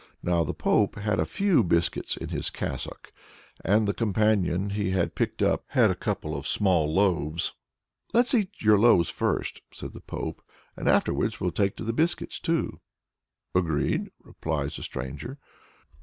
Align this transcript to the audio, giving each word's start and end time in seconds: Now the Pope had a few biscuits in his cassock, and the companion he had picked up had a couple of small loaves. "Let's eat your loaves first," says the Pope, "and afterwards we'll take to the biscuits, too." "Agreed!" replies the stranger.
Now 0.23 0.43
the 0.43 0.55
Pope 0.55 0.95
had 0.95 1.19
a 1.19 1.25
few 1.25 1.63
biscuits 1.63 2.17
in 2.17 2.29
his 2.29 2.49
cassock, 2.49 3.13
and 3.63 3.87
the 3.87 3.93
companion 3.93 4.71
he 4.71 4.89
had 4.89 5.13
picked 5.13 5.43
up 5.43 5.63
had 5.67 5.91
a 5.91 5.95
couple 5.95 6.35
of 6.35 6.47
small 6.47 6.91
loaves. 6.91 7.53
"Let's 8.11 8.33
eat 8.33 8.63
your 8.63 8.79
loaves 8.79 9.11
first," 9.11 9.61
says 9.71 9.91
the 9.91 10.01
Pope, 10.01 10.41
"and 10.75 10.89
afterwards 10.89 11.39
we'll 11.39 11.51
take 11.51 11.75
to 11.75 11.83
the 11.83 11.93
biscuits, 11.93 12.39
too." 12.39 12.79
"Agreed!" 13.53 14.09
replies 14.23 14.75
the 14.75 14.81
stranger. 14.81 15.37